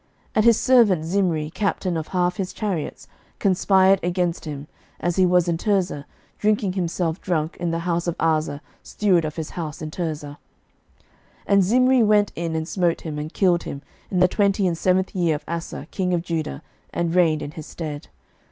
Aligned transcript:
11:016:009 0.31 0.31
And 0.33 0.45
his 0.45 0.59
servant 0.59 1.05
Zimri, 1.05 1.49
captain 1.51 1.95
of 1.95 2.07
half 2.07 2.37
his 2.37 2.53
chariots, 2.53 3.07
conspired 3.37 3.99
against 4.01 4.45
him, 4.45 4.65
as 4.99 5.17
he 5.17 5.27
was 5.27 5.47
in 5.47 5.57
Tirzah, 5.57 6.07
drinking 6.39 6.73
himself 6.73 7.21
drunk 7.21 7.55
in 7.59 7.69
the 7.69 7.77
house 7.85 8.07
of 8.07 8.17
Arza 8.17 8.61
steward 8.81 9.25
of 9.25 9.35
his 9.35 9.51
house 9.51 9.79
in 9.79 9.91
Tirzah. 9.91 10.39
11:016:010 10.97 11.07
And 11.45 11.63
Zimri 11.63 12.01
went 12.01 12.31
in 12.35 12.55
and 12.55 12.67
smote 12.67 13.01
him, 13.01 13.19
and 13.19 13.31
killed 13.31 13.61
him, 13.61 13.83
in 14.09 14.19
the 14.19 14.27
twenty 14.27 14.65
and 14.65 14.75
seventh 14.75 15.13
year 15.13 15.35
of 15.35 15.45
Asa 15.47 15.85
king 15.91 16.15
of 16.15 16.23
Judah, 16.23 16.63
and 16.91 17.13
reigned 17.13 17.43
in 17.43 17.51
his 17.51 17.67
stead. 17.67 18.07